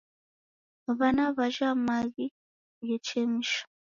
[0.97, 2.27] W'ana w'ajha maghi
[2.87, 3.61] ghechemsha